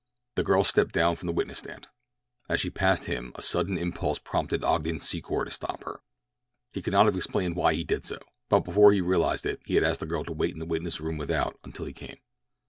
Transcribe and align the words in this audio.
The 0.33 0.43
girl 0.43 0.63
stepped 0.63 0.93
down 0.95 1.15
from 1.15 1.27
the 1.27 1.31
witness 1.31 1.59
stand. 1.59 1.87
As 2.49 2.59
she 2.59 2.71
passed 2.71 3.05
him 3.05 3.33
a 3.35 3.41
sudden 3.43 3.77
impulse 3.77 4.17
prompted 4.17 4.63
Ogden 4.63 4.97
Secor 4.99 5.45
to 5.45 5.51
stop 5.51 5.83
her. 5.83 5.99
He 6.71 6.81
could 6.81 6.93
not 6.93 7.05
have 7.05 7.15
explained 7.15 7.55
why 7.55 7.75
he 7.75 7.83
did 7.83 8.07
so, 8.07 8.17
but 8.49 8.61
before 8.61 8.93
he 8.93 9.01
realized 9.01 9.45
it 9.45 9.61
he 9.63 9.75
had 9.75 9.83
asked 9.83 9.99
the 9.99 10.07
girl 10.07 10.23
to 10.23 10.33
wait 10.33 10.53
in 10.53 10.57
the 10.57 10.65
witness 10.65 10.99
room 10.99 11.19
without 11.19 11.59
until 11.63 11.85
he 11.85 11.93
came. 11.93 12.17